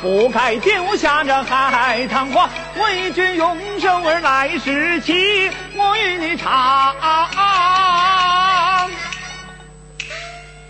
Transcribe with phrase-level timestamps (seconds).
[0.00, 2.48] 不该丢下这海棠花。
[2.76, 6.94] 为君永生而来时起，我与你长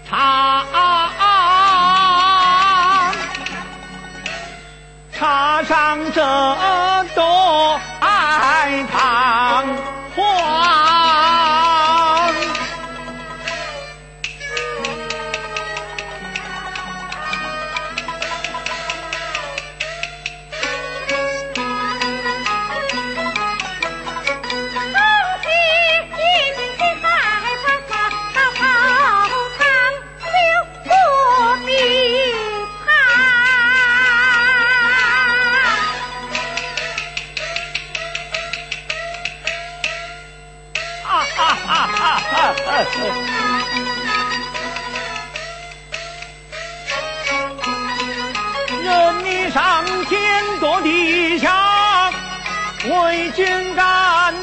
[0.08, 0.64] 长，
[5.12, 6.22] 插上这
[7.14, 9.17] 朵海棠
[50.58, 52.10] 坐地下，
[52.84, 54.34] 为君干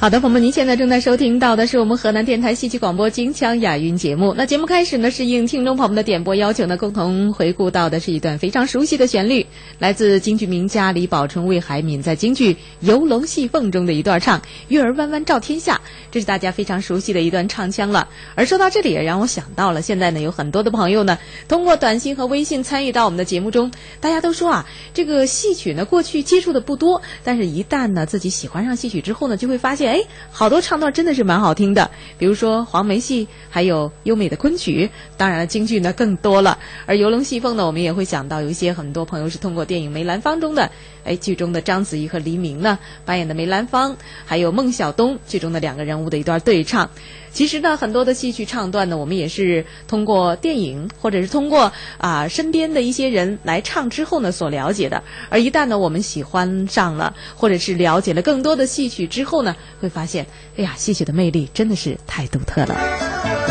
[0.00, 4.32] 好的，朋友们，您现在正在收听到的是我们河南电台戏曲广播京腔雅韵节目。
[4.34, 9.44] 那节目开始呢，是应听众朋友们的点播要求呢，共同回顾到的是一段非常熟悉的旋律，
[9.78, 15.78] 来自京剧名家李宝春、魏海敏在京剧《游龙戏凤》中的一段唱“月儿弯弯照天下”，
[16.10, 18.08] 这是大家非常熟悉的一段唱腔了。
[18.34, 29.89] 而说到这里，也让我想到了，现在呢，有很多的朋友呢，通过短信和微信参与到我们的节目中，大家都说啊，这个戏曲呢，过去接触的不多，但是一旦呢，自己喜欢上戏曲之后呢，就会发现。
[29.90, 36.58] 哎，好多唱段真的是蛮好听的，比如说黄梅戏，还有优美的昆曲，当然了，京剧呢更多了。
[36.86, 40.70] 而游龙戏凤呢，我们也会想到有一些很多朋友是通过电影《梅兰芳》中的，
[41.04, 46.88] 哎，剧中的章子怡和黎明呢扮演的梅兰芳，还有孟小冬剧中的两个人物的一段对唱。
[47.32, 55.02] 其实呢，很多的戏曲唱段呢，我们也是通过电影或者是通过啊身边的一些人来唱之后呢所了解的。
[55.28, 60.26] 而一旦呢我们喜欢上了，或者是了解了更多的戏曲之后呢，会发现，
[60.56, 63.49] 哎呀，戏曲的魅力真的是太独特了。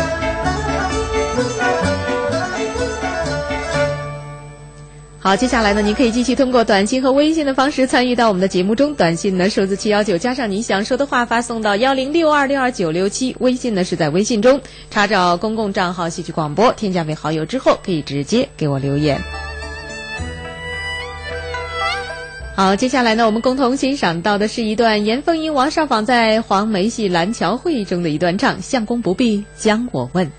[5.22, 8.94] 好，接下来呢，您可以继续通过短信和微信的方式参与到我们的节目中。
[8.94, 13.36] 短信呢，数字七幺九加上你想说的话，发送到幺零六二六二九六七。
[13.40, 14.58] 微信呢，是在微信中
[14.90, 19.20] 查找公共账号“戏曲广播”，添加为好友之后，可以直接给我留言。
[22.56, 30.32] 好，接下来呢，我们共同欣赏到的是一段严凤英、王少舫在黄梅戏《蓝桥会》中的一段唱：“相公不必将我问。”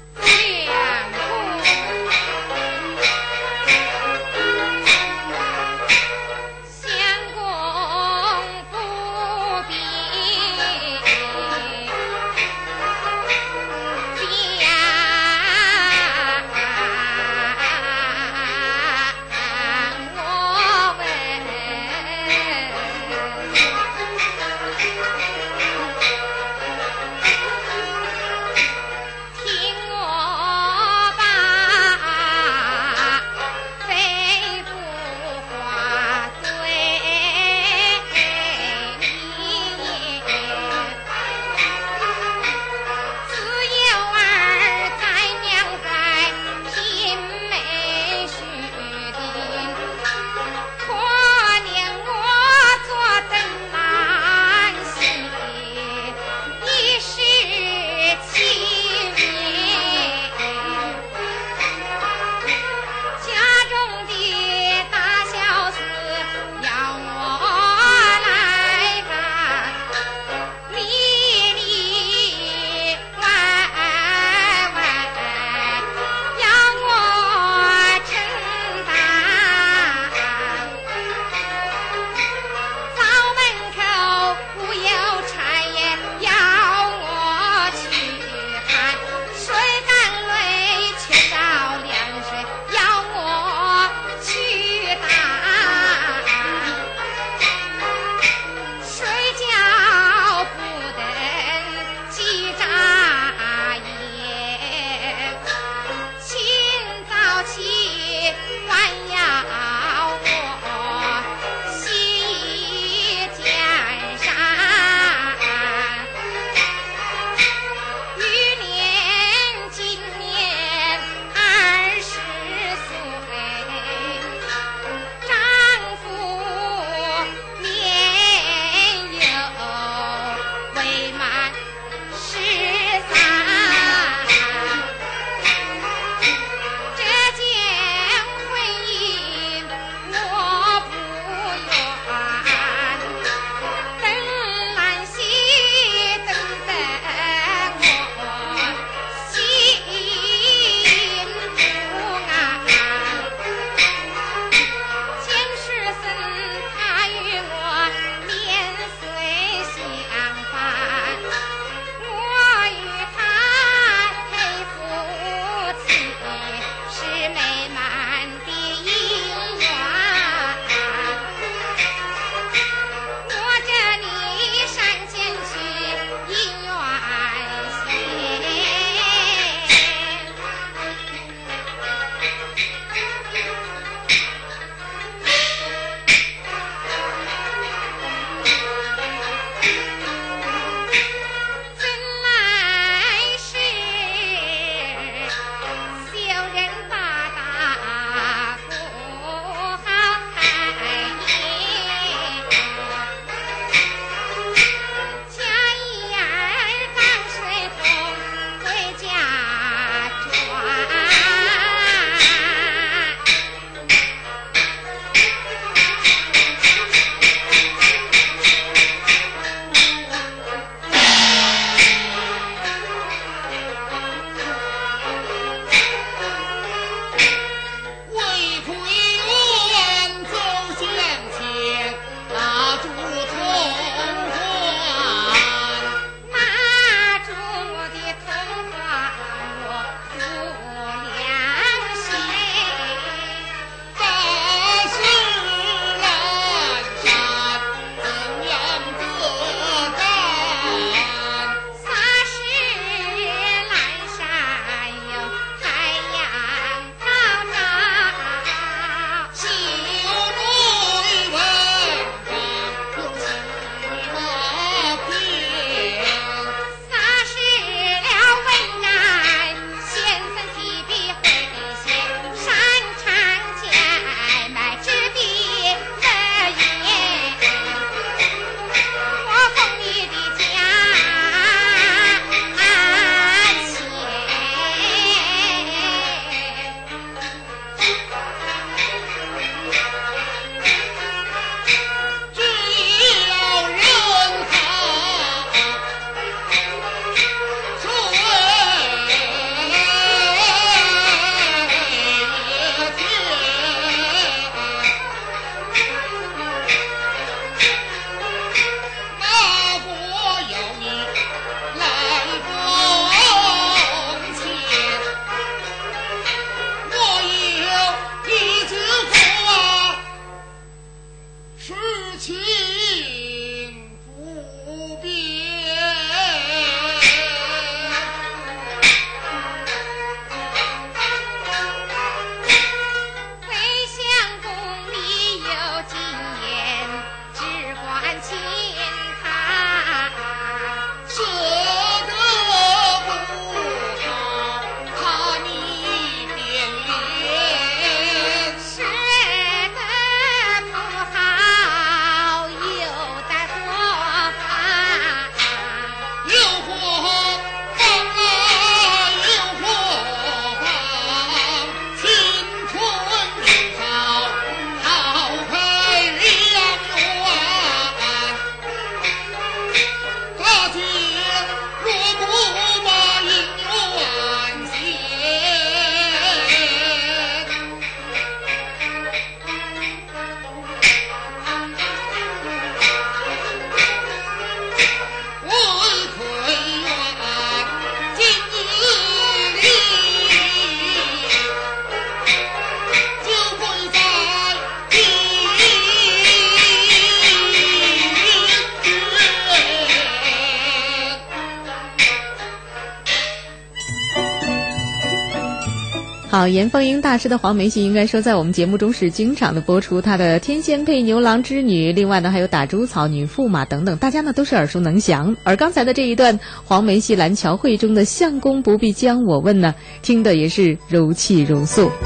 [406.61, 415.35] 严凤英大师的黄梅戏应该说在我们节目中是经常的播出，他的《天仙配牛郎织女》，另外呢还有打猪草、女驸马等等，大家呢都是耳熟能详。
[415.43, 421.89] 而刚才的这一段黄梅戏《蓝桥会》中的“相公不必将我问”呢，听的也是如泣如诉。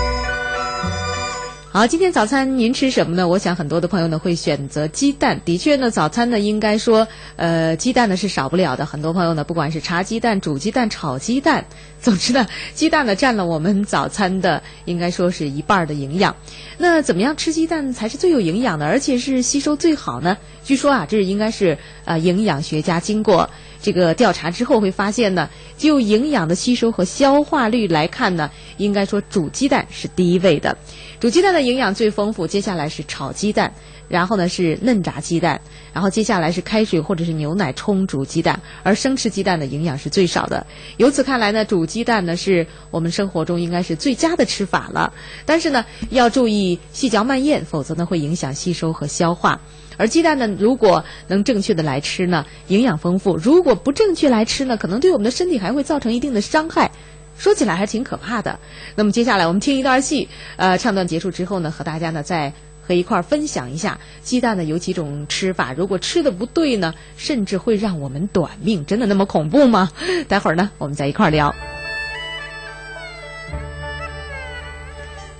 [1.75, 3.27] 好，今天早餐您吃什么呢？
[3.27, 5.37] 我想很多的朋友呢会选择鸡蛋。
[5.43, 8.85] 的确呢，早餐呢应该说，呃，鸡蛋呢是少不了的。
[8.85, 11.65] 很多朋友呢，不管是茶鸡蛋、煮鸡蛋、炒鸡蛋，
[12.01, 16.35] 总之呢，鸡蛋呢占了我们早餐的应该说是一半的营养。
[16.77, 20.37] 那怎么样吃鸡蛋才是最有营养的，而且是吸收最好呢？
[20.63, 23.49] 据说啊，这应该是呃营养学家经过。
[23.81, 30.75] 这个调查之后会发现呢，就营养的吸收和消化率来看呢，应该说煮鸡蛋是第一位的。
[31.19, 33.71] 煮鸡蛋的营养最丰富，接下来是炒鸡蛋，
[34.07, 35.61] 然后呢是嫩炸鸡蛋，
[35.93, 40.65] 然后接下来是开水或者是牛奶冲煮鸡蛋，而生吃鸡蛋的营养是最少的。
[40.97, 45.11] 由此看来呢，煮鸡蛋呢是我们生活中应该是最佳的吃法了。
[45.45, 49.59] 但是呢，要注意细嚼慢咽，否则呢会影响吸收和消化。
[49.97, 56.91] 而鸡蛋呢，如果能正确的来吃呢，营养丰富；如果不正确来吃呢，可能对我们的身体还会造成一定的伤害。
[57.37, 58.57] 说起来还挺可怕的。
[58.95, 62.53] 那么接下来我们听一段戏，呃，唱段结束之后呢，和大家呢再
[62.87, 65.73] 和一块儿分享一下鸡蛋呢有几种吃法。
[65.73, 69.91] 如果吃的不对呢，甚至会让我们短命，真的那么恐怖吗？
[70.27, 71.55] 待会儿呢，我们再一块儿聊。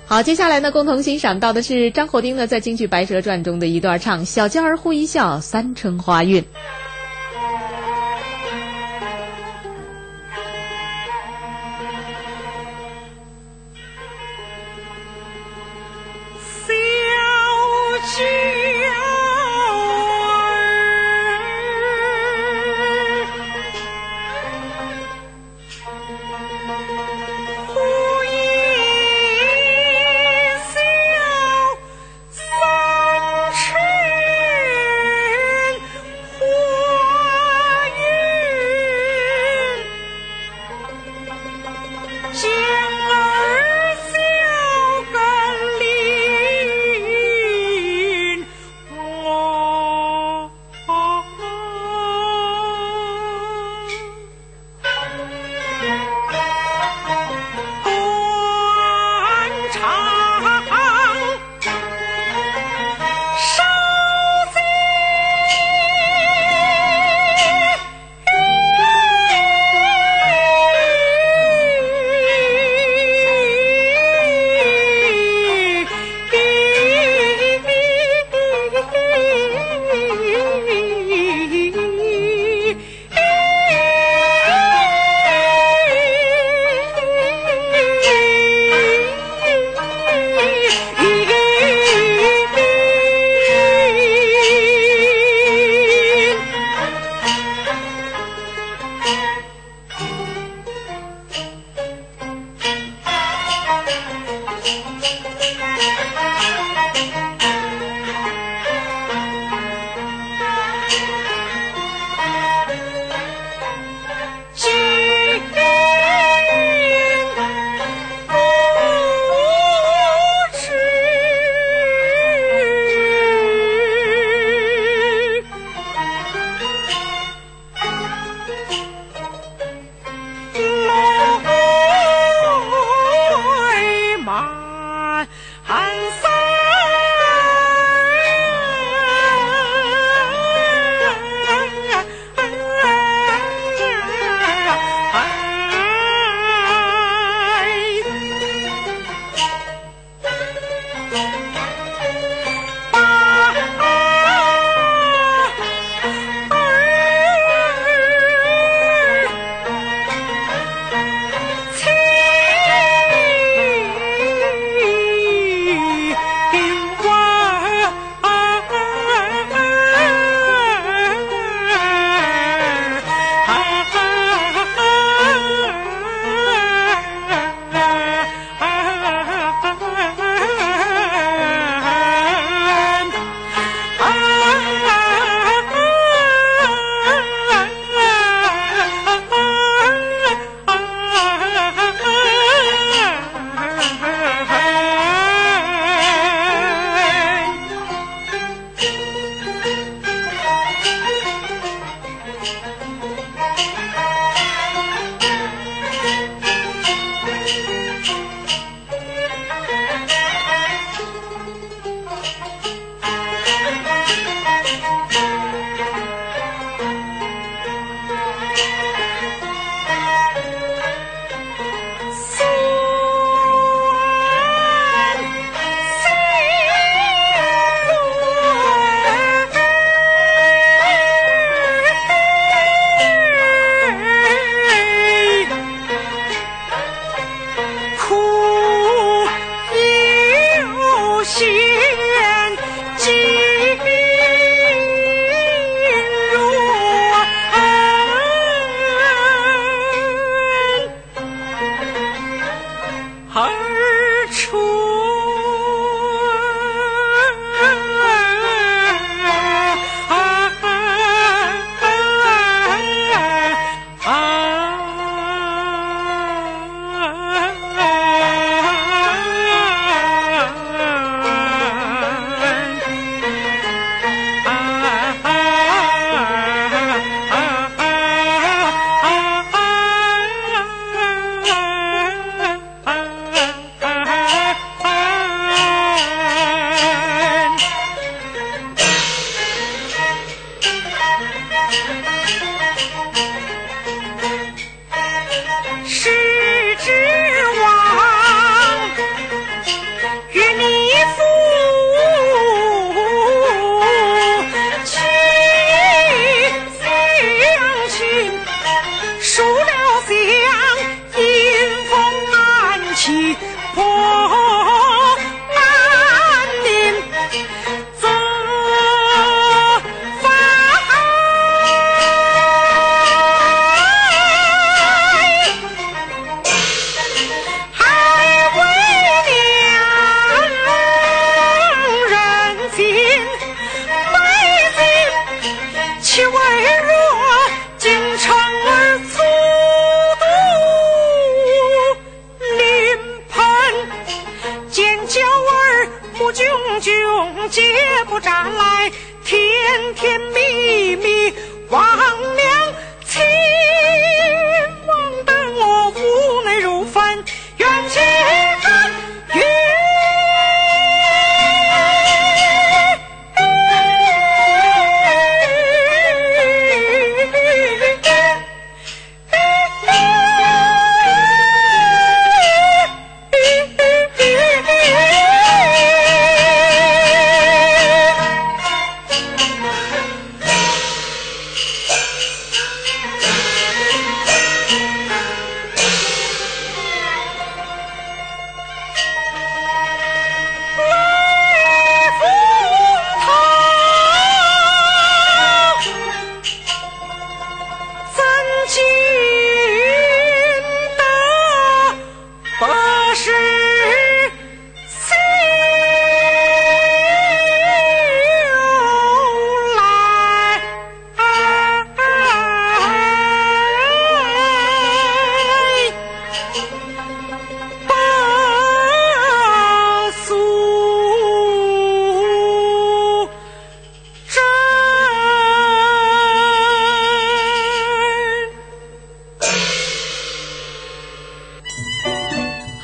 [0.08, 6.44] 好，接下来呢，共同欣赏到的是张火丁呢在京剧《白蛇传》中的一段唱：“小娇儿呼一笑，三春花韵。”
[18.18, 18.55] 呼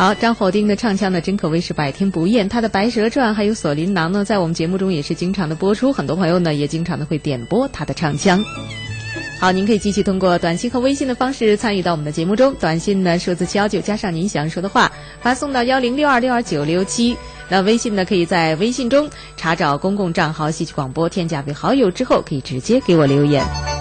[0.03, 2.49] 好，张火丁的唱腔呢，真可谓是百听不厌。
[2.49, 8.43] 他的《白蛇传》还有《锁麟囊》呢，在我们节目中也是经常的播出，很多朋友呢也经常的会点播他的唱腔。
[9.39, 12.53] 好，您可以继续通过短信和微信的方式参与到我们的节目中。
[12.55, 17.17] 短信呢，数字七幺九加上您想说的话，发送到幺零六二六二九六七。
[17.49, 23.72] 那微信呢，可以在微信中查找公共账号“戏曲广播”，添加为好友之后，可以直接给我留言。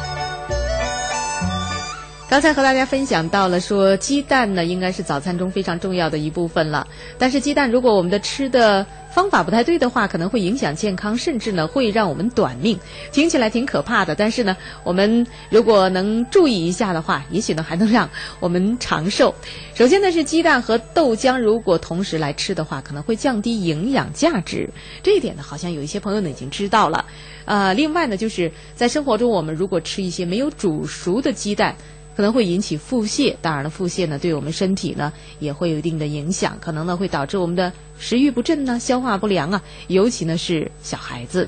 [2.32, 6.88] 刚才和大家分享到了，说鸡蛋呢应该是早餐中非常重要的一部分了。
[7.17, 12.80] 但是鸡蛋如果我们的吃的方法不太对的话，可能会影响健康，甚至呢会让我们短命。
[13.12, 19.36] 听起来挺可怕的，但是呢，我们如果能注意一下的话，也许呢还能让我们长寿。
[19.76, 24.70] 首先呢是鸡蛋和豆浆，如果同时来吃的话，可能会降低营养价值。
[25.04, 27.04] 这一点呢，好像有一些朋友呢已经知道了。
[27.44, 31.76] 呃，另外呢，就是在生活中，我们如果吃一些没有煮熟的鸡蛋。
[32.15, 41.47] 可能会引起腹泻，当然了，腹泻呢对我们身体呢也会有一定的影响，可能呢会导致我们的食欲不振呢、消化不良啊，尤其呢是小孩子。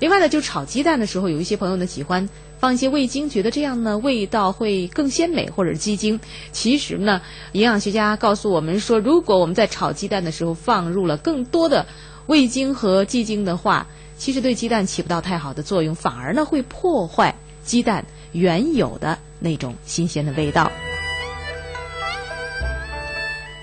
[0.00, 6.18] 另外呢，就炒鸡蛋的时候，有一些朋友呢喜欢放一些味精，觉得这样呢味道会更鲜美，或者鸡精。
[6.50, 7.22] 其实呢，
[7.52, 11.86] 营养学家告诉我们说，如果我们在炒鸡蛋的时候放入了更多的
[12.26, 13.86] 味精和鸡精的话，
[14.18, 19.18] 其实对鸡蛋起不到太好的作用，反而呢会破坏鸡蛋原有的。
[19.42, 20.70] 那种新鲜的味道，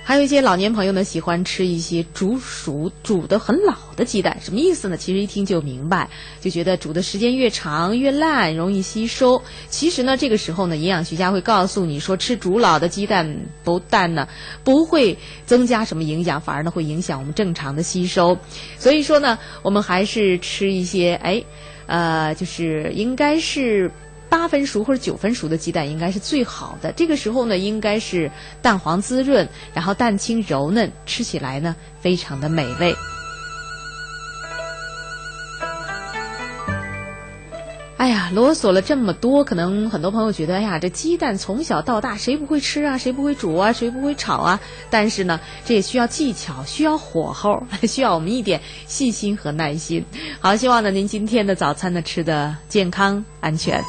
[0.03, 4.97] 还有一些老年朋友呢，喜欢吃一些煮熟、煮的很老的鸡蛋，什么意思呢？
[4.97, 6.09] 其实一听就明白，
[6.41, 9.39] 就觉得煮的时间越长越烂，容易吸收。
[9.69, 14.27] 其实呢，这个时候呢，营养学家会告诉你说，吃煮老的鸡蛋不但呢
[14.63, 15.15] 不会
[15.45, 18.35] 增加什么营养，反而呢会影响我们正常的吸收。
[18.79, 21.43] 所以说呢，我们还是吃一些，哎，
[21.85, 23.91] 呃，就是应该是。
[24.29, 26.91] 八分熟或者九分熟的鸡蛋应该是最好的。
[26.91, 32.95] 这个时候呢，应该是蛋黄滋润，然后蛋清柔嫩，吃起来呢非常的美味。
[37.97, 42.97] 哎呀，啰嗦了这么多，可能很多朋友觉得，哎呀，这鸡蛋从小到大谁不会吃啊？
[42.97, 43.73] 谁不会煮啊？
[43.73, 44.57] 谁不会炒啊？
[44.89, 50.05] 但是呢，这也需要技巧，需要火候， 需要我们一点细心和耐心。
[50.39, 53.83] 好，希望呢您今天的早餐呢吃的健康安全。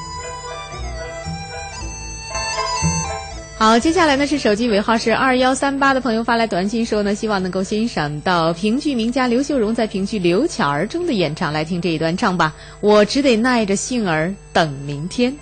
[3.62, 12.54] 好，接下来呢是手机尾号是二幺三八的朋友发来短信说呢，希望能够欣赏到评剧名家刘秀荣在评剧《刘巧儿》中的演唱，来听这一段唱吧。
[12.80, 15.36] 我只得耐着性儿等明天。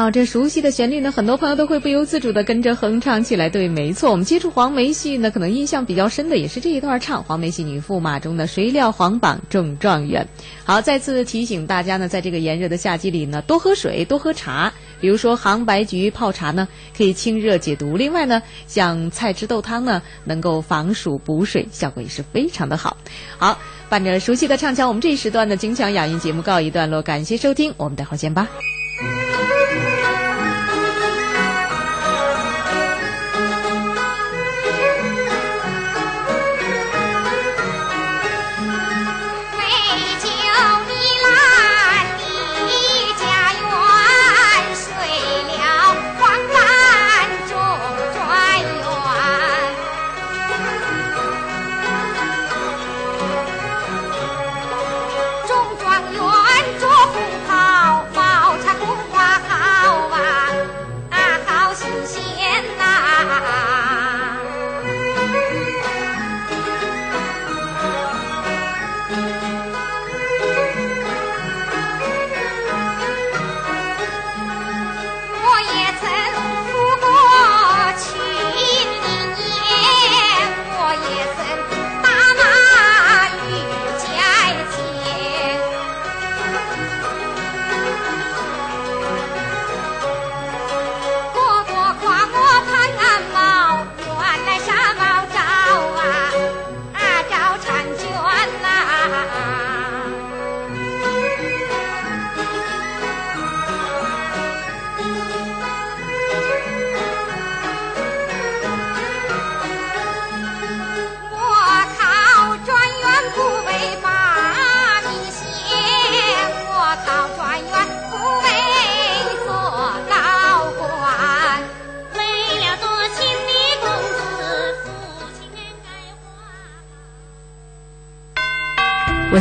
[0.00, 3.50] 到这熟悉的旋律呢，很多朋友都会不由自主的跟着哼唱起来。
[3.50, 10.26] 对，没错，我们接触黄梅戏呢，可能印象比较深的也是这一段唱黄梅戏女驸马中的“谁料皇榜中状元”。
[10.64, 14.72] 好，再次提醒大家呢，在这个炎热的夏季里呢，多喝水，多喝茶。
[15.02, 17.98] 比如说杭白菊泡茶呢，可以清热解毒。
[17.98, 22.96] 另外呢，像菜汁豆汤呢，能够防暑补水，效果也是非常的好。
[23.36, 23.58] 好，
[23.90, 28.48] 伴着熟悉的唱腔，我们这一时段的金强雅韵节目告一段落，感谢收听，我们待会儿见吧。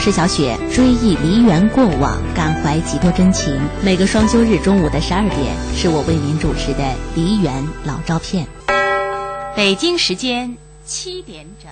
[0.10, 3.62] 是小雪，追忆梨园过往，感怀几多真情。
[3.84, 8.48] 每个双休日中午的十二点，是我为您主持的梨园老照片。
[9.56, 11.70] 北京时间七点整。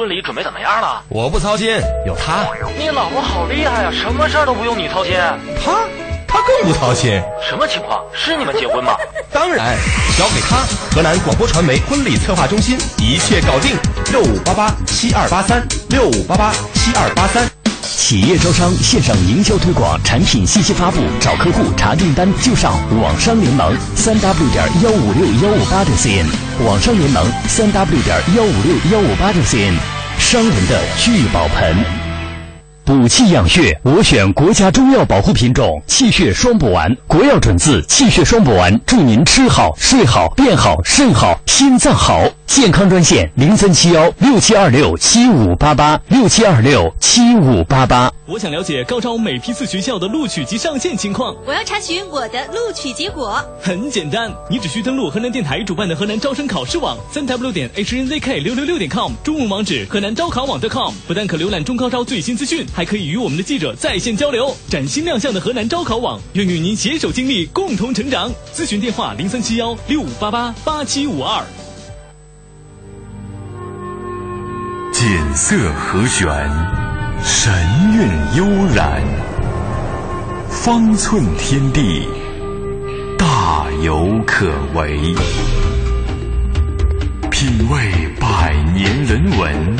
[0.00, 1.02] 婚礼准备怎么样了？
[1.10, 2.46] 我不操心，有他，
[2.78, 5.12] 你老婆好厉害呀，什么事儿都不用你操心。
[5.62, 5.72] 他
[6.26, 7.20] 他更不操心。
[7.46, 8.02] 什么情况？
[8.14, 8.96] 是你们结婚吗？
[9.30, 9.76] 当然，
[10.16, 10.56] 交给他，
[10.96, 13.76] 河南广播传媒婚礼策划中心一切搞定。
[14.10, 17.46] 六五八八七二八三，六五八八七二八三。
[17.82, 26.26] 企业招商、线上营销推广、产品信息发布、找客户、查订单，就上网商联盟，三 w 点幺五六幺五八点 cn。
[26.64, 29.74] 网商联盟，三 w 点幺五六幺五八点 cn。
[30.30, 31.76] 伤人的聚宝盆。
[32.84, 42.22] 补气养血，我选国家中药保护品种气血双补丸，国药准字气血双补丸，祝您吃好、睡好、变好、肾好、心脏好。
[42.50, 48.12] 健康专线零三七幺六七二六七五八八六七二六七五八八。
[48.26, 51.32] 我想了解高招每批次学校的录取及上线情况。
[51.46, 53.40] 我要查询我的录取结果。
[53.62, 64.52] 很简单，你只需登录河南电台主办的河南招生考试网，三 w 点 hnzk 六六六点 com，中文网址河南招考网 .com，不但可浏览中高招最新资讯，还可以与我们的记者在线交流。
[64.68, 68.28] 崭新亮相的河南招考网，愿与您携手经历，共同成长。
[68.52, 71.44] 咨询电话零三七幺六五八八八七五二。
[75.10, 76.24] 锦瑟和弦，
[77.20, 77.52] 神
[77.96, 78.46] 韵悠
[78.76, 79.02] 然，
[80.48, 82.06] 方寸天地，
[83.18, 85.12] 大有可为。
[87.28, 89.76] 品味百年人文，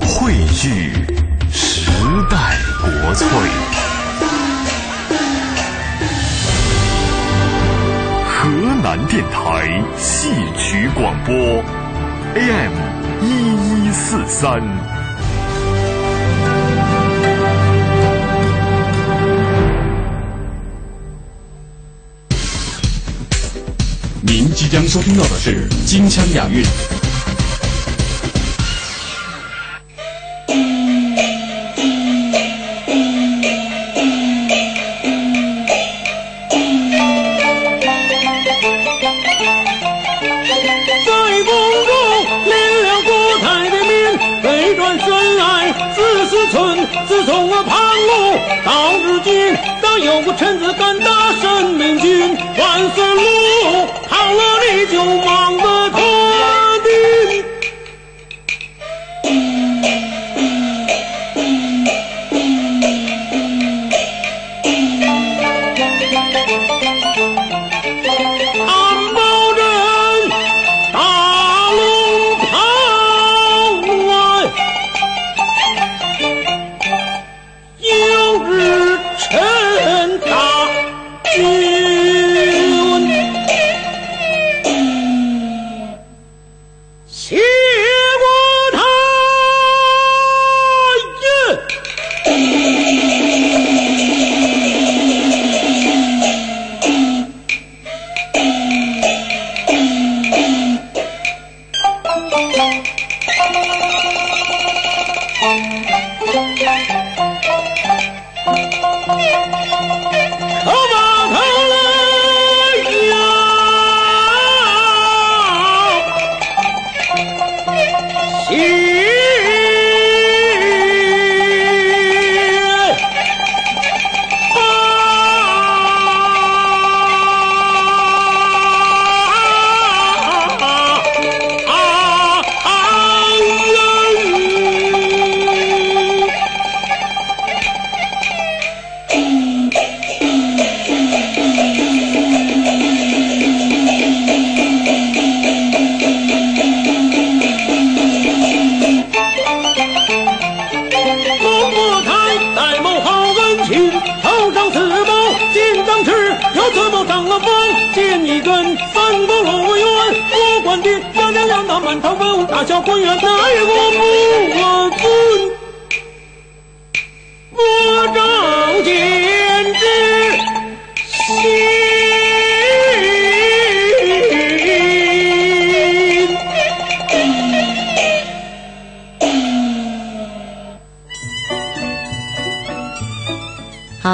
[0.00, 0.90] 汇聚
[1.52, 1.88] 时
[2.28, 3.28] 代国粹。
[8.26, 8.50] 河
[8.82, 11.32] 南电台戏曲广播
[12.34, 12.72] ，AM
[13.24, 13.61] 一
[13.92, 14.60] 四三。
[24.22, 26.64] 您即将收听到的是《金枪雅韵》。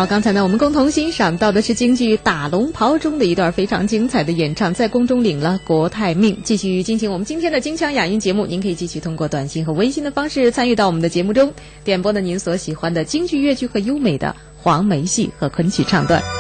[0.09, 6.39] 刚才呢，我们共同欣赏到的是京剧《打龙袍》中的一段非常精彩的演唱，在宫中领了国泰命。
[6.43, 11.53] 继续进行我们今天的京腔雅音节目，您可以继续通过短信和微信的方式参与到我们的节目中，
[11.85, 16.38] 点播的您所喜欢的京剧、越剧和优美的黄梅戏和昆曲唱段。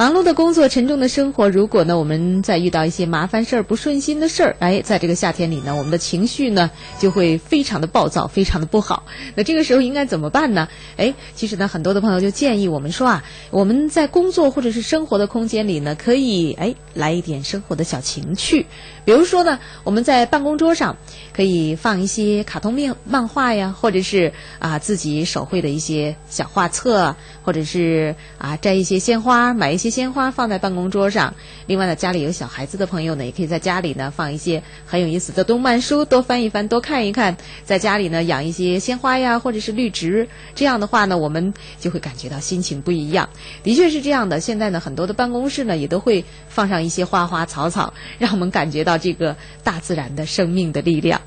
[0.00, 9.04] 忙碌的工作，沉重的生活，如果呢，我们在遇到一些麻烦事儿、不顺心的事儿，哎，在这个夏天里呢，我们的情绪呢就会非常的暴躁，非常的不好。
[9.34, 10.66] 那这个时候应该怎么办呢？
[10.96, 18.64] 哎，其实呢，很多的朋友就建议我们说啊，我们在工作或者是生活的空间里呢，可以哎来一点生活的小情趣。
[19.04, 20.96] 比如说呢，我们在办公桌上
[21.34, 31.34] 可以放一些卡通面漫画呀，或者是啊自己手绘的一些小画册，或者是啊摘一些鲜花，买一些鲜花放在办公桌上。
[31.66, 37.36] 另外呢，家里有小孩子的朋友呢，也可以在家里呢放一些很有意思的动漫书，多翻一翻，多看一看。
[37.64, 43.28] 在家里呢养一些鲜花呀，或者是绿植，这样的话呢，我们就会感觉到心情不一样。
[43.62, 51.20] 的确是这样的，现在呢很多的办公室呢也都会放上一些花花草草，让我们感觉到这个大自然的生命的力量。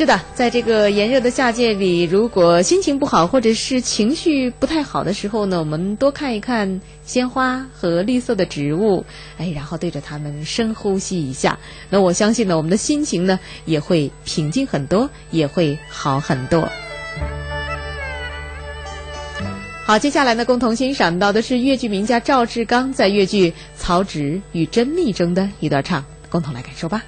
[0.00, 9.04] 是的，在这个炎热的夏季里，如果心情不好或者是情绪不太好的时候呢，我们多看一看鲜花和绿色的植物，
[9.36, 11.58] 哎，然后对着它们深呼吸一下，
[11.90, 16.66] 那我相信呢，我们的心情呢也会平静很多，也会好很多。
[19.84, 27.02] 好，接下来呢，共同欣赏到的是越剧名家赵志刚在越剧《曹植与甄宓》中的一段唱，共同来感受吧。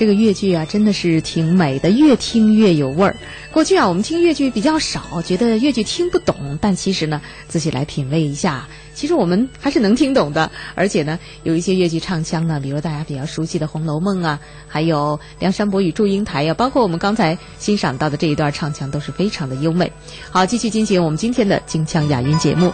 [0.00, 3.14] 这个越剧啊，真的是挺美的，越听越有味儿。
[3.52, 6.58] 过去啊，我们听越剧比较少，觉得越剧听不懂。
[6.58, 10.50] 但其实呢，仔细来品味一下，其实我们还是能听懂的。
[10.74, 19.92] 而且呢，有一些越剧唱腔呢，比如大家比较熟悉的《红楼梦》啊，还有《梁山伯与祝英台》呀，包括我们刚才欣赏到的这一段唱腔，都是非常的优美。
[20.30, 22.72] 好，继续进行我们今天的京腔雅韵节目。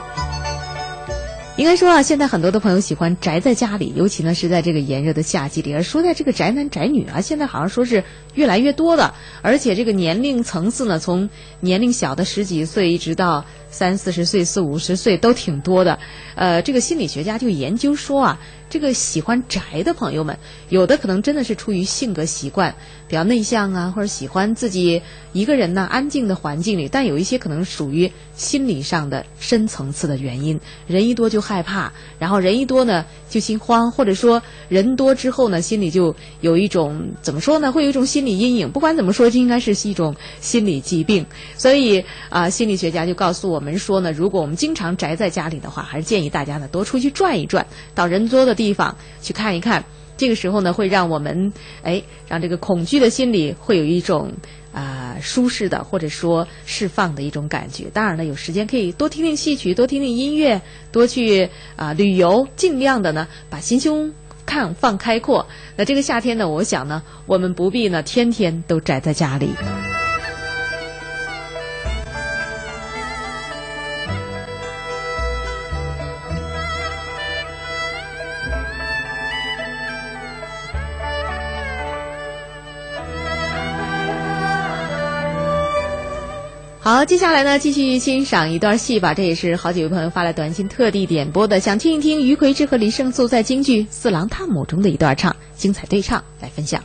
[1.57, 5.73] 应该说啊，现在很多的朋友喜欢宅在家里，尤其呢是在这个炎热的夏季里。
[5.73, 8.05] 而说在这个宅男宅女啊，现在好像说是
[8.35, 11.31] 越来越多的，而且这个年龄层次呢，从
[11.61, 15.99] 年龄小的十几岁，一直到三四十岁、四五十岁都挺多的。
[16.35, 18.39] 呃，这个心理学家就研究说啊，
[18.69, 20.37] 这个喜欢宅的朋友们，
[20.69, 22.75] 有的可能真的是出于性格习惯，
[23.07, 25.01] 比较内向啊，或者喜欢自己
[25.33, 26.89] 一个人呢安静的环境里。
[26.89, 30.59] 但有一些可能属于心理上的深层次的原因，
[30.89, 38.71] 人一多就害怕，然后人一多呢就心慌，或者说人多之后呢，心里就有一种怎么说呢，会有一种心理阴影。
[38.71, 41.25] 不管怎么说，这应该是一种心理疾病。
[41.57, 47.65] 所以啊，心理学家就告诉我们说呢，如果我们经常宅在家里的话，还是建议大家呢多出去转一转，
[47.95, 49.85] 到人多的地方去看一看。
[50.17, 51.53] 这个时候呢，会让我们
[51.83, 54.33] 哎，让这个恐惧的心理会有一种
[54.73, 57.85] 啊、舒适的或者说释放的一种感觉。
[57.93, 64.11] 当然了，有时间可以多听听戏曲，多听听音乐，多去啊、旅游，尽量的呢把心胸
[64.47, 65.47] 看放开阔。
[65.77, 69.51] 那这个夏天呢，我想呢，我们不必呢天天都宅在家里。
[86.87, 89.13] 好，接下来呢，继续欣赏一段戏吧。
[89.13, 96.81] 这也是好几位朋友发来短信特地点播的，想听一听于魁智和李胜素在京剧《四郎探母》中的一段唱，精彩对唱来分享。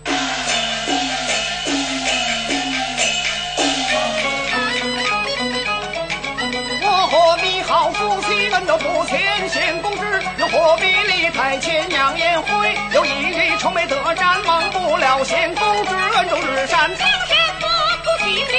[6.81, 9.99] 我和你好夫妻们都不前贤公之，
[10.39, 12.75] 又何必立台前扬言辉？
[12.95, 16.89] 有一日愁眉得展，忘不了贤公之恩重日山。
[16.89, 17.67] 凭什么
[18.01, 18.57] 夫妻对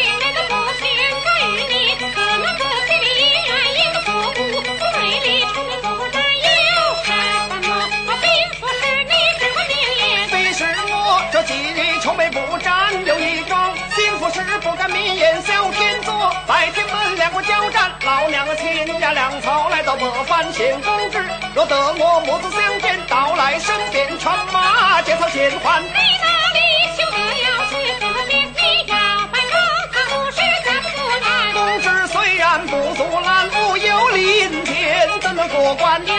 [11.43, 16.33] 我这几日愁眉不展，有一桩心腹事不敢明言小天作。
[16.47, 21.19] 白天们两个交战，老娘亲家粮草来到磨饭贤公之，
[21.53, 25.83] 若得我母子相见，到来身边传马介绍前还。
[25.83, 26.61] 你哪里
[26.97, 28.47] 休得要去河边？
[28.47, 28.95] 你要
[29.33, 29.59] 拜托
[29.93, 31.27] 他不是咱不来。
[31.55, 36.07] 公之虽然不阻拦，无有临天怎能过关？
[36.07, 36.15] 要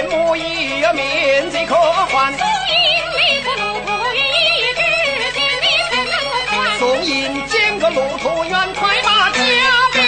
[0.00, 0.40] 披剑，剑木一
[0.94, 2.32] 面子可还。
[2.32, 2.84] 宋营
[3.16, 4.18] 里的路途一
[4.60, 6.14] 日见你才能
[6.46, 6.78] 还。
[6.78, 9.38] 宋营见个路途远，快把家
[9.92, 10.00] 鞭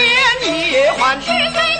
[0.73, 1.72] 也还。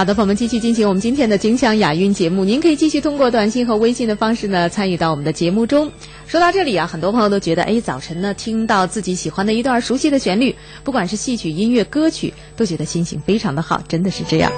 [0.00, 2.42] 好的，朋友们，继续进行我们今天的金腔雅韵节目。
[2.42, 5.92] 您可以继续通过短信和微信的方式呢，参与到我们的节目中。
[6.26, 14.50] 说到这里啊，很多朋友都觉得，哎，早晨呢听到自己喜欢的一段熟悉的旋律，不管是戏曲、音乐、歌曲，都觉得心情非常的好，真的是这样。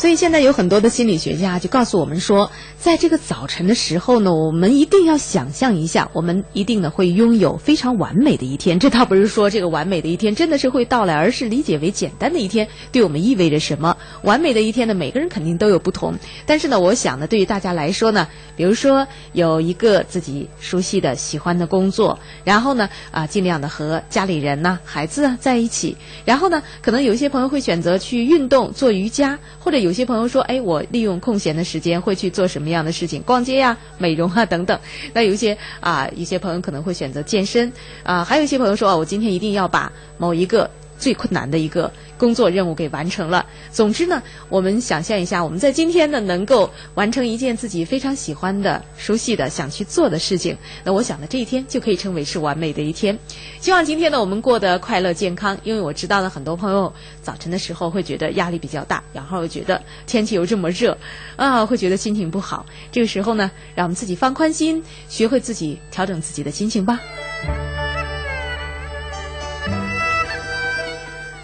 [0.00, 8.80] 所以现在有很多的心理学家就告诉我们说，在这个早晨的时候呢，我们一定要想象一下，我们一定呢会拥有非常完美的一天。
[8.80, 13.94] 这倒不是说这个完美的一天真的是会到来，而是理解为简单的一天对我们意味着什么。
[14.22, 16.14] 完美的一天呢，每个人肯定都有不同。
[16.46, 18.26] 但是呢，我想呢，对于大家来说呢，
[18.56, 25.94] 比如说有一个自己熟悉的、喜欢的工作，然后呢，啊，尽量的和家里人呐、孩子啊在一起，
[26.24, 33.20] 然后呢，可能有一些朋友会选择去运动、做瑜伽，或者有有些朋友说，哎，我利用空闲的时间会去做什么样的事情？
[33.22, 34.78] 逛街呀、美容啊 等等。
[35.12, 37.72] 那有一些啊，一些朋友可能会选择健身
[38.04, 43.46] 啊，还有一些朋友说，啊，我今天一定要把某一个最困难的一个工作任务给完成了。
[43.72, 50.54] 总之呢，我们想象一下，我们在今天呢能够完成一件自己非常喜欢的、熟悉的、想去做的事情，
[50.84, 53.18] 那我想呢，这一天就可以称为是完美的一天。
[53.58, 56.92] 希望今天呢我们过得快乐健康，因为我知道呢很多朋友
[57.22, 60.98] 早晨的时候会觉得压力比较大，然后又觉得天气又这么热，
[61.36, 62.66] 啊，会觉得心情不好。
[62.92, 67.00] 这个时候呢，让我们自己放宽心，学会自己调整自己的心情吧。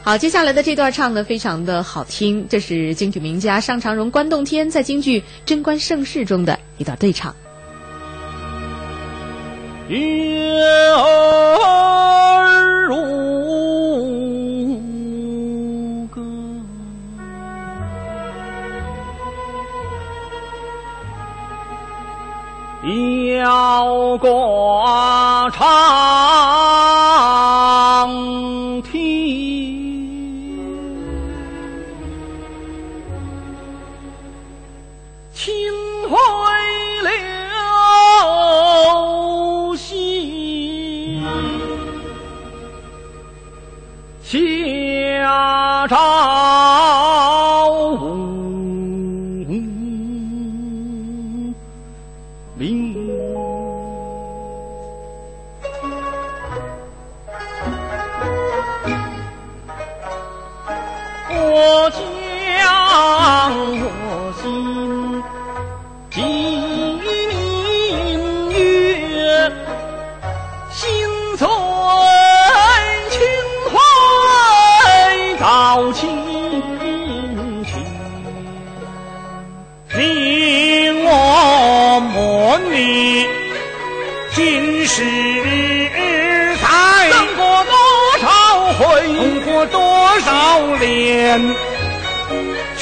[0.07, 7.35] 好，接下来的这段唱的非常的好听，这是京剧名家尚长荣、关栋天在京剧《贞观盛世》中的一段对唱。
[9.89, 9.99] 月
[10.93, 12.95] 儿如
[16.07, 16.23] 歌，
[23.43, 25.67] 摇过长
[45.27, 47.06] 家常。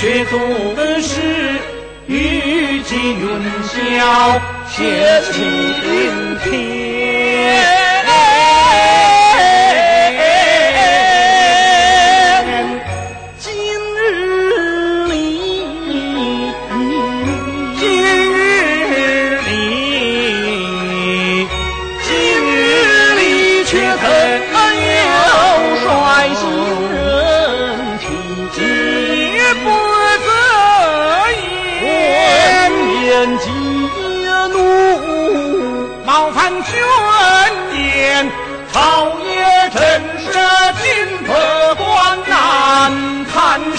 [0.05, 0.39] 却总
[1.01, 1.19] 是
[2.07, 3.27] 与际云
[3.63, 4.39] 霄
[4.69, 6.94] 显晴天。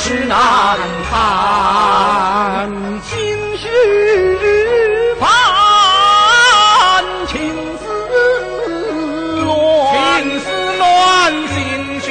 [0.06, 0.38] 看是难
[1.10, 2.70] 堪。
[3.01, 3.18] 心
[3.58, 3.68] 绪
[5.20, 5.28] 烦，
[7.28, 7.41] 情
[7.80, 7.84] 丝
[9.43, 9.49] 乱，
[10.22, 10.45] 情丝
[10.78, 11.58] 乱，心
[12.01, 12.08] 绪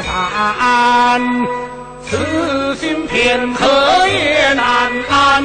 [0.00, 1.20] 散。
[2.08, 3.66] 此心片刻
[4.08, 5.44] 也难安，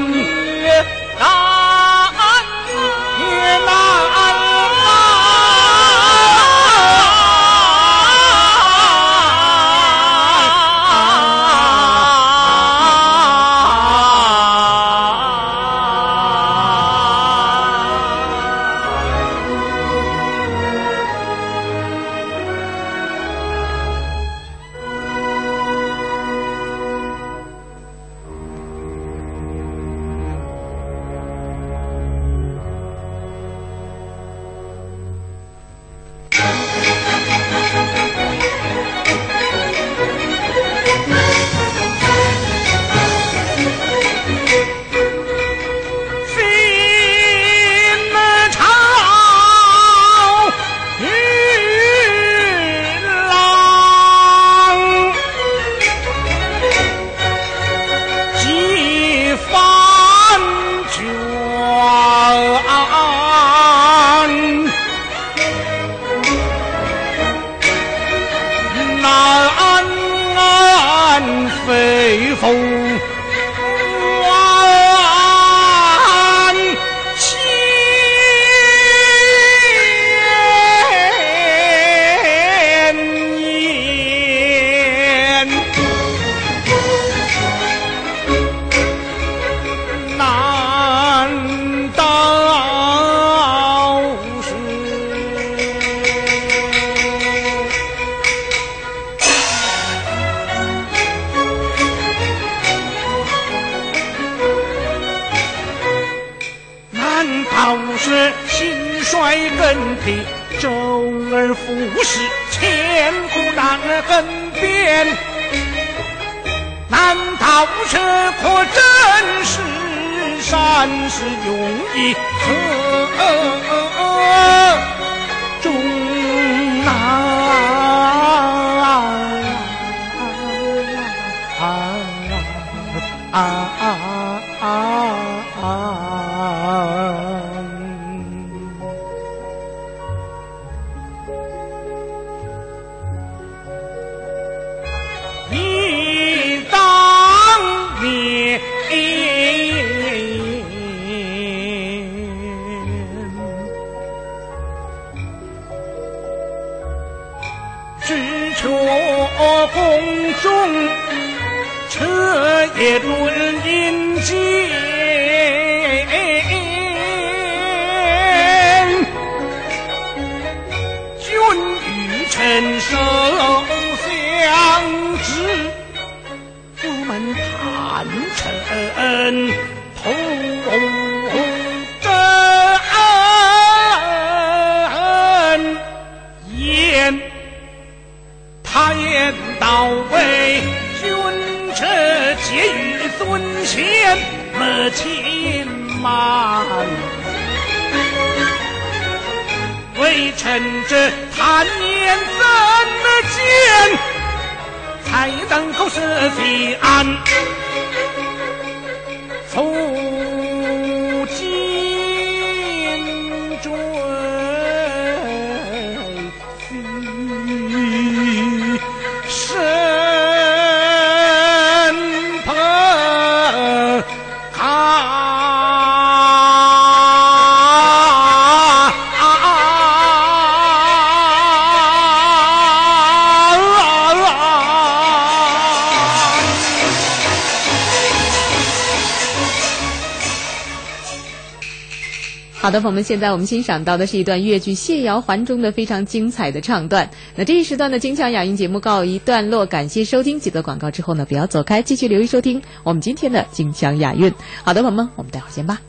[242.71, 247.09] 好的，朋友们，现在我们欣赏到的是一段越剧《谢瑶环》中的非常精彩的唱段。
[247.35, 250.39] 那这一时段的金腔雅韵节目告一段落，感谢收听。
[250.39, 254.33] 记得广告之后呢，不要走开，继续留意收听我们今天的金腔雅韵。
[254.63, 255.81] 好的，朋友们，我们待会儿见吧。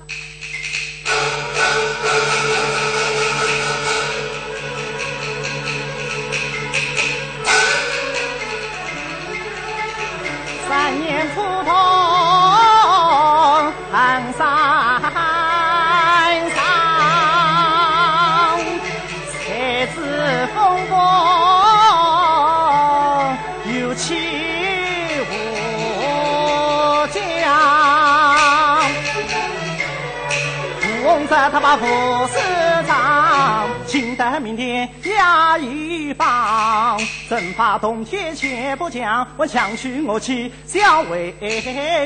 [31.77, 31.87] 副
[32.29, 32.39] 市
[32.87, 36.99] 长，请得明天衙一帮，
[37.29, 41.35] 征伐冬天且不讲，我强娶我妻小为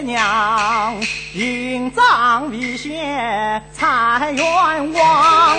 [0.05, 0.95] 娘，
[1.35, 5.57] 营帐为先才冤枉。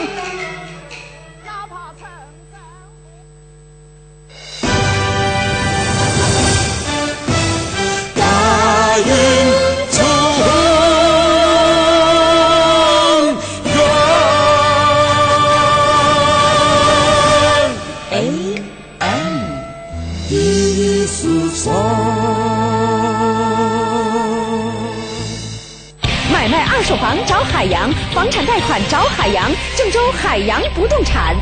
[8.15, 9.46] 大运
[28.17, 29.47] 房产贷款找海洋，
[29.77, 31.35] 郑州海洋不动产。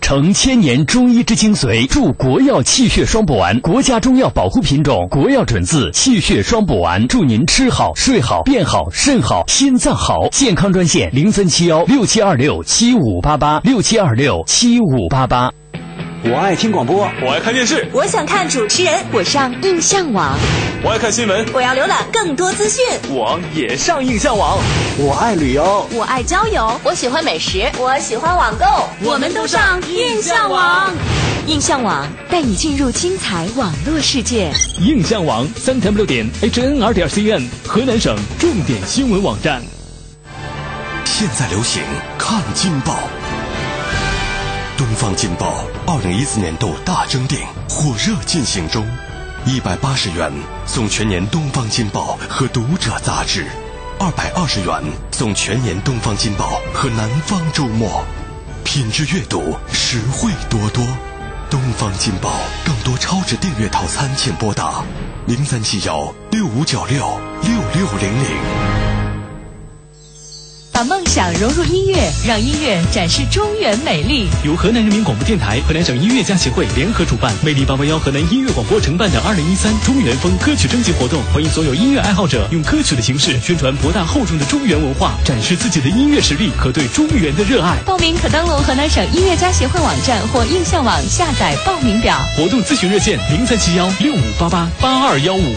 [0.00, 10.26] 成千年中医之精髓，助国药气血双补丸，国家中药保护品种，国药准字气血双补丸，祝您吃好、睡好、变好、肾好、心脏好。
[10.32, 15.52] 健康专线零三七幺六七二六七五八八六七二六七五八八。
[16.24, 20.36] 我爱听广播，我爱看电视，我想看主持人，我上印象网，
[20.82, 24.58] 我爱看新闻，我要浏览更多资讯，我也上印象网。
[24.98, 28.66] 我爱旅游，我爱交友，我喜欢美食，我喜欢网购，
[29.08, 30.92] 我们都上印象网。
[31.46, 34.50] 印象网带你进入精彩网络世界。
[34.80, 39.62] 印象网三 w 点 hnr 点 cn，河南省重点新闻网站。
[41.04, 41.80] 现在流行
[42.18, 42.96] 看金报，
[44.78, 48.86] 东方金报二零一四年度大征订火热进行中，
[49.44, 50.32] 一百八十元
[50.66, 53.44] 送全年东方金报和读者杂志，
[53.98, 58.04] 二百二十元送全年东方金报和南方周末。
[58.62, 60.86] 品质阅读，实惠多多。
[61.50, 62.30] 东方金报
[62.64, 64.84] 更多超值订阅套餐，请拨打
[65.26, 68.87] 零三七幺六五九六六六零零。
[70.78, 74.28] 把梦想融入音乐，让音乐展示中原美丽。
[74.44, 87.76] 由河南人民广播电台、河南省音乐家协会联合主办，魅力八八幺河南音乐广播承办的二零一三中原风歌曲征集活动，欢迎所有音乐爱好者用歌曲的形式宣传博大厚重的中原文化，展示自己的音乐实力和对中原的热爱。
[87.84, 92.16] 报名可登录河南省音乐家协会网站或印象网下载报名表。
[92.36, 95.56] 活动咨询热线零三七幺六五八八八二幺五。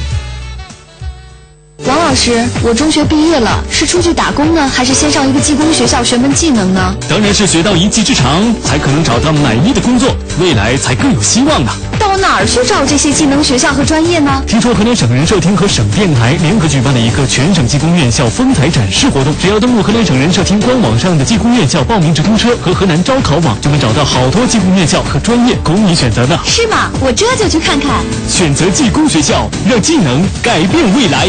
[1.88, 6.96] 王老师，我中学毕业了，是出去打工呢，还是先上一个技工学校学门技能呢？
[7.10, 11.72] 当然是学到一技之长，才可能找到满意的工作，未来才更有希望呢。
[12.00, 14.44] 到哪儿去找这些技能学校和专业呢？
[14.46, 26.38] 听说河南省人社厅和省电台联合举办了一个全省技工院校风采展示活动，只要登录河南省人社厅官网上的技工院校报名直通车和河南招考网，就能找到好多技工院校和专业供你选择呢。
[26.46, 26.92] 是吗？
[27.00, 27.90] 我这就去看看。
[28.28, 31.28] 选择技工学校，让技能改变未来。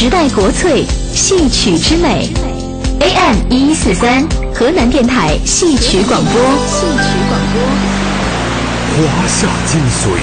[0.00, 2.30] 时代国粹，戏曲之美。
[3.00, 4.24] AM 一一四三，
[4.54, 6.34] 河南电台戏曲广播。
[6.68, 7.60] 戏曲广播。
[8.94, 10.14] 华夏精髓，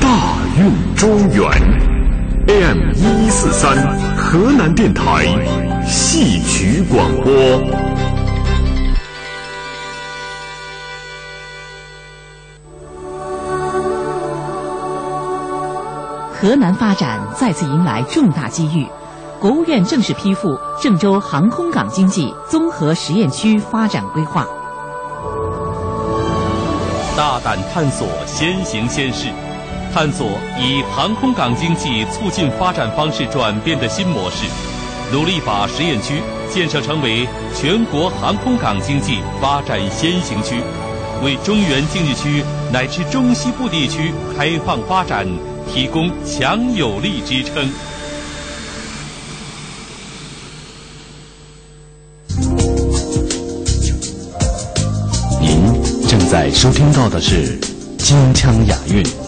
[0.00, 1.46] 大运中原。
[2.48, 3.76] AM 一一四三，
[4.16, 5.26] 河南电台
[5.86, 8.15] 戏曲广播。
[16.46, 18.86] 河南发展再次迎来重大机遇，
[19.40, 24.46] 国务院正式批复郑州航空港经济综合实验区发展规划。
[27.16, 29.26] 大胆探索，先行先试，
[29.92, 34.46] 探索以航空港经济促进发展方式转变的新模式，
[35.12, 37.26] 努力把实验区建设成为
[37.56, 40.62] 全国航空港经济发展先行区，
[41.24, 45.26] 为中原经济区乃至中西部地区开放发展
[45.72, 47.68] 提供强有力支撑。
[55.40, 57.58] 您正在收听到的是
[57.98, 59.25] 金腔雅韵。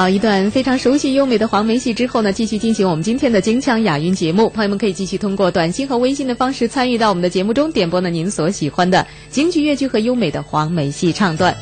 [0.00, 4.48] 好，一段非常熟悉优美的黄梅戏之后呢，继续进行我们今天的京腔雅韵节目。
[4.48, 11.54] 朋友们可以继续通过短信和微信的方式参与到我们的节目中，点播呢您所喜欢的京剧、粤剧和优美的黄梅戏唱段。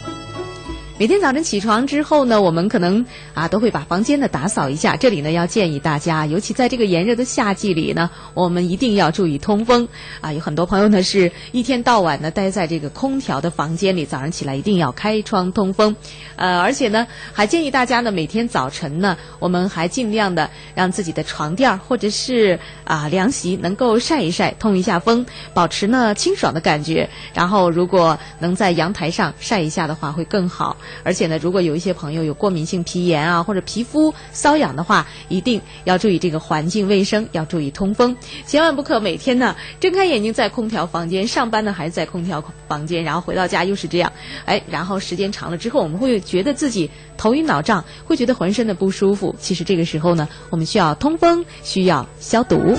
[1.01, 4.97] 每天早晨起床之后呢，我们可能啊都会把房间呢打扫一下。
[4.97, 9.89] 这里呢要建议大家，尤其在这个炎热的夏季里呢，我们一定要注意通风
[10.21, 10.33] 啊。
[10.33, 15.95] 有很多朋友呢是一天到晚呢待在这个空调的房间里，早上起来一定要开窗通风。
[16.39, 27.11] 呃，而且呢还建议大家呢每天早晨呢，我们还尽量的让自己的床垫或者是啊凉席能够晒一晒，通一下风，保持呢清爽的感觉。
[27.35, 30.77] 然后如果能在阳台上晒一下的话，会更好。
[31.03, 38.17] 而且呢，如果有一些朋友有过敏性皮炎啊，或者皮肤瘙痒的话，一定要注意这个环境卫生，要注意通风，
[38.47, 44.13] 千万不可每天呢睁开眼睛在空调房间上班呢，还是在空调房间，然后回到家又是这样，
[44.45, 49.35] 哎，然后时间长了之后，我们会觉得自己头晕脑胀，会觉得浑身的不舒服。
[49.41, 52.77] 其实这个时候呢，我们需要通风，需要消毒。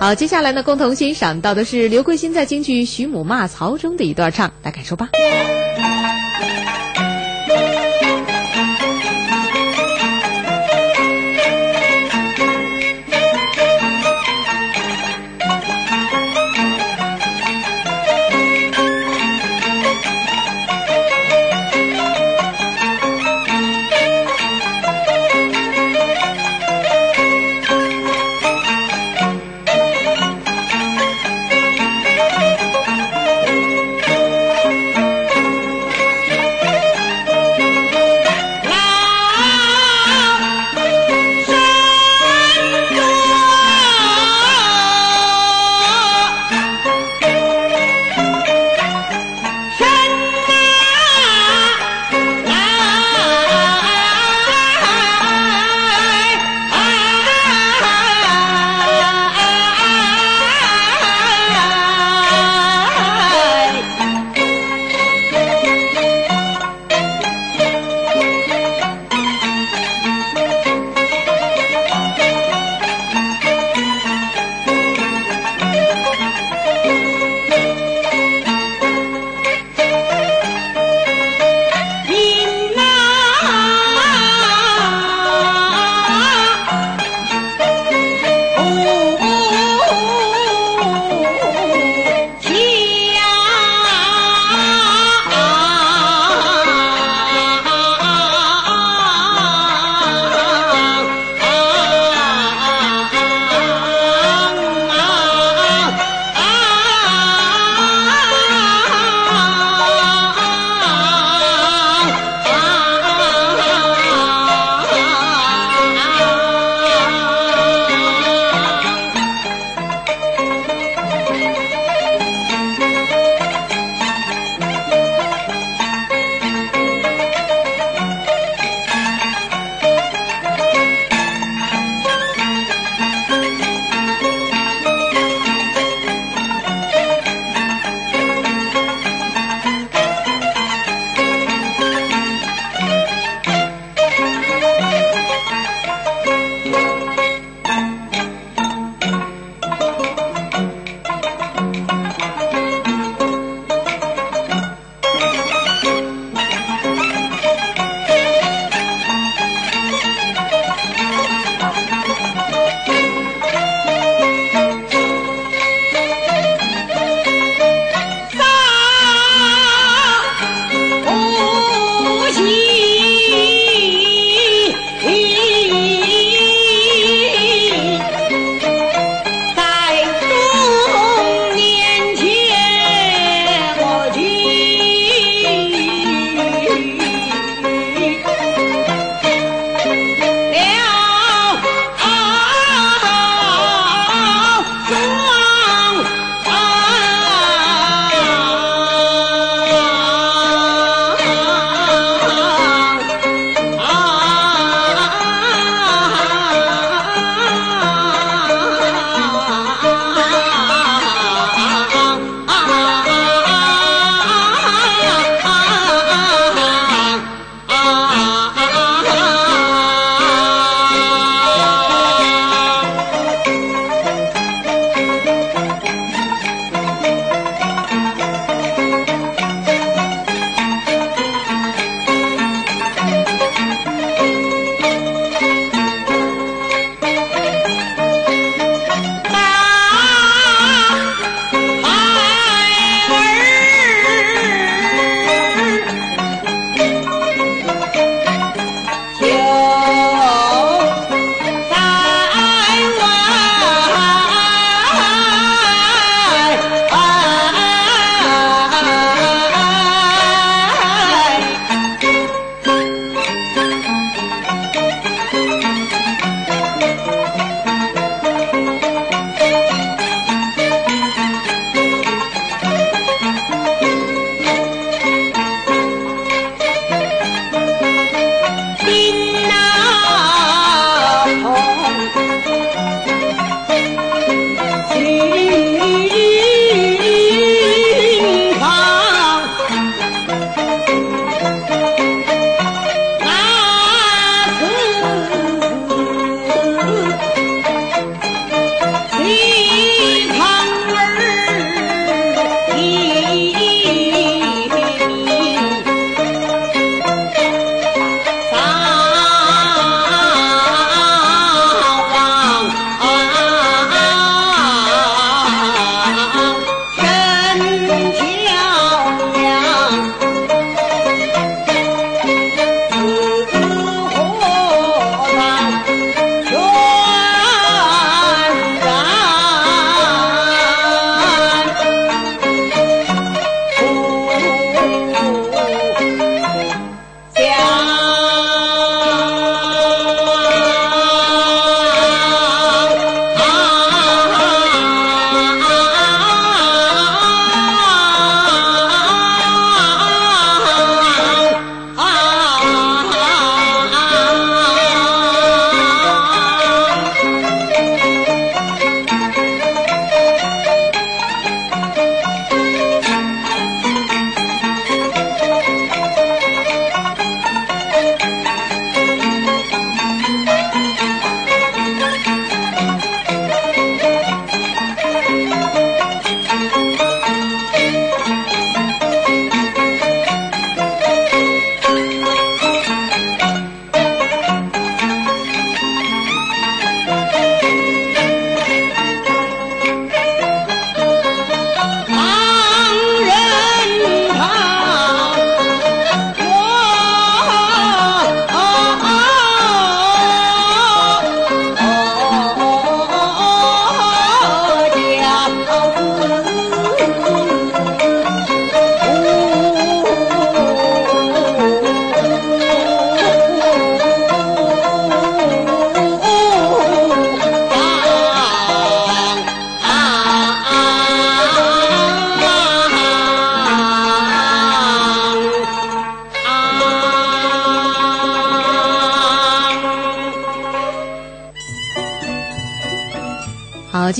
[0.00, 5.08] 好，接下来呢，共同欣赏到的是刘桂新在京剧《徐母骂曹》中的一段唱，来感受吧。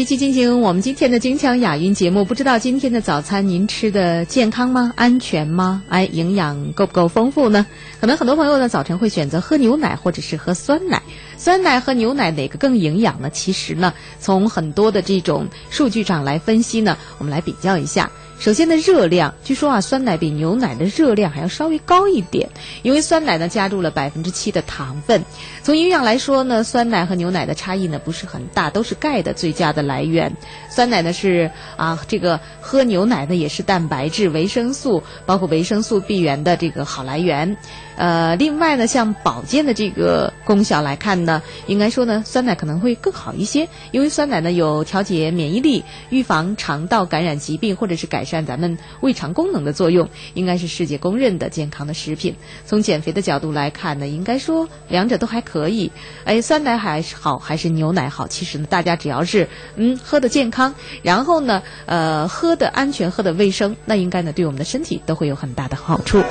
[0.05, 2.27] 继续进行我们今天的金腔雅韵节目。
[2.27, 4.93] 不知道今天的早餐您吃的健康吗？
[4.97, 5.83] 安全吗？
[5.89, 7.65] 哎，营养够不够丰富呢？
[8.03, 11.01] 可能很多朋友呢早晨会选择喝牛奶或者是喝酸奶。
[11.39, 13.31] 酸奶和牛奶哪个更营养呢？
[13.31, 18.11] 其实呢，从很多的这种数据上来分析呢，我们来比较一下。
[18.39, 22.47] 首先的热量，据说啊，酸奶比牛奶的热量还要稍微高一点，
[22.83, 25.24] 因为酸奶呢加入了百分之七的糖分。
[25.65, 30.37] 从营养来说呢，酸奶和牛奶的差异呢不是很大，都是钙的最佳的来源。
[30.69, 32.39] 酸奶呢是啊，这个
[32.75, 37.57] 喝牛奶呢也是蛋白质、维生素，包括维生素 B 源的这个好来源。
[37.97, 52.35] 呃，另外呢，像保健的这个功效来看呢，应该说呢，酸奶可能会更好一些，因为酸奶呢有调节免疫力、预防肠道感染疾病或者是改善咱们胃肠功能的作用，应该是世界公认的健康的食品。
[52.67, 55.93] 从减肥的角度来看呢，应该说两者都还可以。
[56.25, 58.27] 哎，酸奶还是好还是牛奶好？
[58.27, 59.47] 其实呢，大家只要是
[59.77, 60.75] 嗯喝的健康，
[61.05, 66.23] 然后呢，呃喝的安全、喝的卫生，那应该呢对我们的身体都会有很大的好处。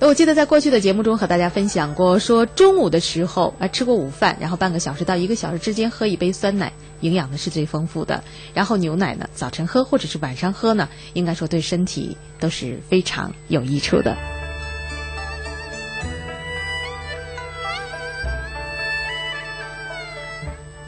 [0.00, 8.22] 我记得在过去的节目中和大家分享过，说中午的时候啊吃过午饭，然后半个小时到一个小时之间喝一杯酸奶，营养呢是最丰富的。
[8.52, 14.41] 然后牛奶呢，早晨喝或者是晚上喝呢，应该说对身体都是非常有益处的。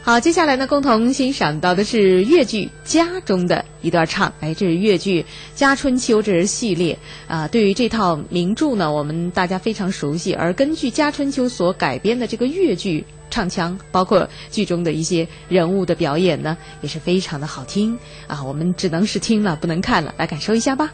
[0.05, 4.31] 好，接下来呢，共同欣赏到的是越剧《家》中的一段唱。
[4.39, 5.23] 哎，这是越剧
[5.55, 6.95] 《家春秋》这是系列
[7.27, 7.47] 啊。
[7.47, 10.31] 对于这套名著呢，我们大家非常熟悉。
[10.31, 18.43] 而根据《家春秋》所改编的这个越剧唱腔，包括剧中的一些人物的表演呢，也是非常的好听啊。
[18.43, 20.93] 我们只能是听了，不能看了，来感受一下吧。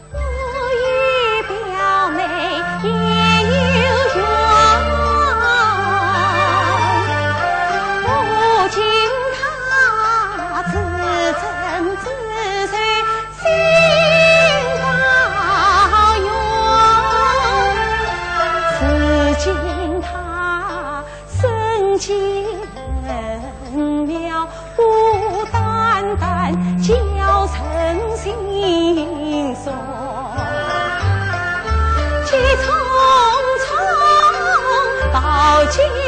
[35.42, 36.01] 匆到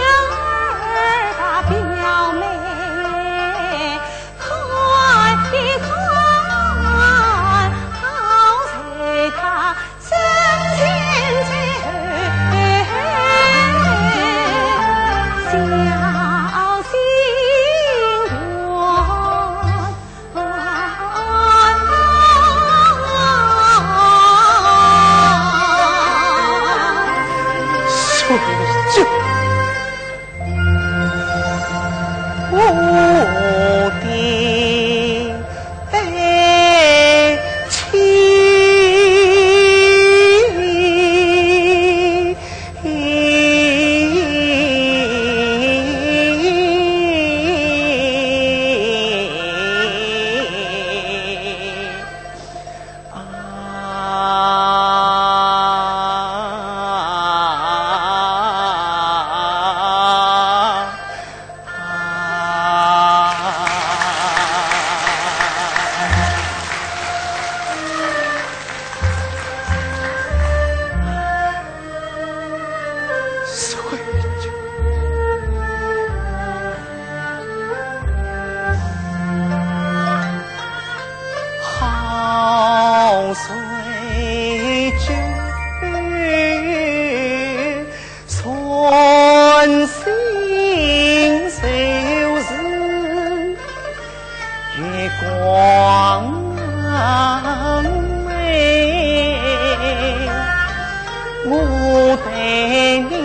[94.76, 96.32] 月光
[98.26, 98.28] 美。
[101.46, 103.23] 我对你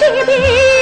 [0.00, 0.79] 领诀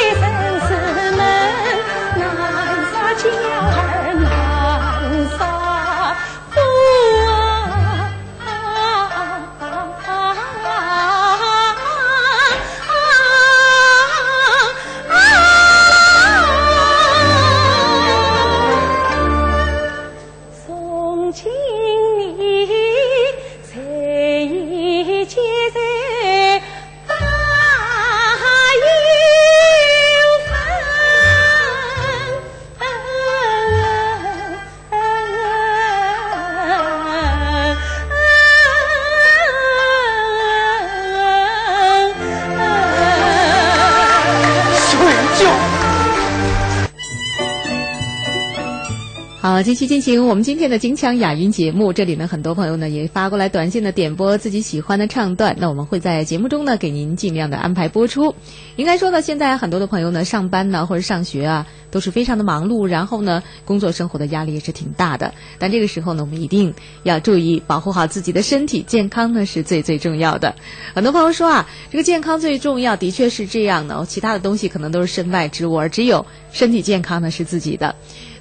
[49.59, 51.93] 好，继续进行我们今天的金腔雅韵节目。
[51.93, 58.33] 这里呢，很多朋友呢也发过来短信的点播自己喜欢的唱段，那我们会在节目中呢给您尽量的安排播出。
[58.77, 65.35] 应该说呢，现在很多的朋友呢上班呢或者上学啊都是非常的忙碌，然后呢工作生活的压力也是挺大的。
[65.59, 66.73] 但这个时候呢，我们一定
[67.03, 70.55] 要注意保护好自己的身体，健康呢是最最重要的。
[70.95, 77.93] 很多朋友说啊，这个健康最重要，的确是这样的，其他的东西可能都是身外之物，而只有身体健康呢是自己的。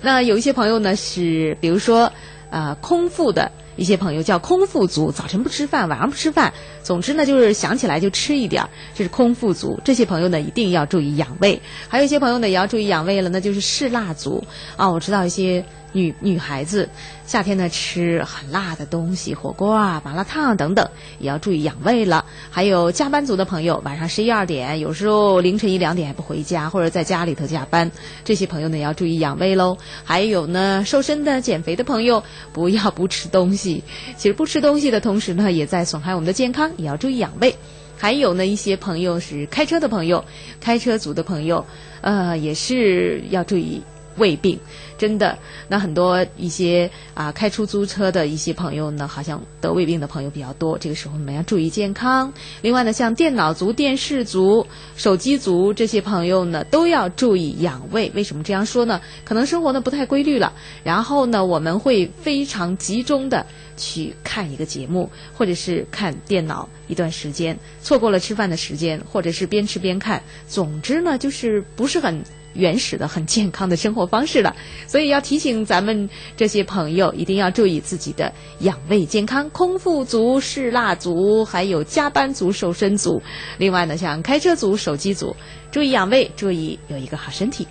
[0.01, 2.11] 那有一些朋友呢是，比如说，
[2.49, 6.53] 呃，空腹的一些朋友叫空腹族，早晨不吃饭，晚上不吃饭，
[6.83, 9.79] 总之呢就是想起来就吃一点儿，这是空腹族。
[9.83, 11.61] 这些朋友呢一定要注意养胃。
[11.87, 14.43] 还有一些朋友呢也要注意养胃了，那就是嗜辣族
[14.75, 14.89] 啊。
[14.89, 16.87] 我知道一些女女孩子
[17.25, 20.87] 夏天呢吃很辣的东西，火锅啊、麻辣烫等等，
[21.19, 22.25] 也要注意养胃了。
[22.49, 27.89] 还有加班族的朋友，晚上十一二点，有时候凌晨一两点还不回家，或者在家里头加班，
[28.23, 29.77] 这些朋友呢要注意养胃喽。
[30.03, 32.23] 还有呢，瘦身的、减肥的朋友，
[32.53, 33.83] 不要不吃东西。
[34.17, 37.55] 其实不吃东西的同时呢，也在损害我们的健康，也要注意养胃。
[37.97, 40.23] 还有呢，一些朋友是开车的朋友，
[40.61, 41.65] 开车族的朋友，
[42.01, 43.81] 呃，也是要注意
[44.17, 44.59] 胃病。
[44.97, 45.37] 真的，
[45.67, 50.75] 那很多一些啊开出租车的一些朋友呢，好像得胃病的朋友比较多。
[50.75, 52.33] 这个时候我们要注意健康。
[52.63, 54.65] 另外呢，像电脑族、电视族、
[54.95, 58.11] 手机族这些朋友呢，都要注意养胃。
[58.15, 58.99] 为什么这样说呢？
[59.23, 60.51] 可能生活呢不太规律了，
[60.83, 63.45] 然后呢，我们会非常集中的
[63.75, 70.19] 去看一个节目，或者是看电脑一段时间，错过了吃饭的时间，或者是边吃边看。
[70.47, 72.19] 总之呢，就是不是很。
[72.57, 74.55] 原始的、很健康的生活方式了，
[74.87, 79.49] 所以要提醒咱们这些朋友，一定要注意自己的养胃健康。
[79.51, 83.21] 空腹族、嗜辣族，还有加班族、瘦身族，
[83.57, 85.35] 另外呢，像开车族、手机族，
[85.71, 87.65] 注意养胃，注意有一个好身体。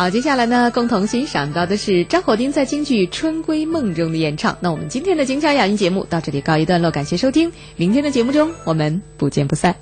[0.00, 4.56] 好，接下来呢，共同欣赏到的是张火丁在京剧《春闺梦》中的演唱。
[4.58, 9.76] 那我们今天的京腔雅音节目到这里告一段落，感谢收听，明天的节目中我们不见不散。